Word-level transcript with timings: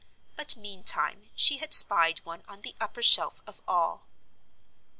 But 0.35 0.57
meantime 0.57 1.29
she 1.35 1.57
had 1.57 1.75
spied 1.75 2.25
one 2.25 2.41
on 2.47 2.61
the 2.63 2.75
upper 2.81 3.03
shelf 3.03 3.39
of 3.45 3.61
all. 3.67 4.07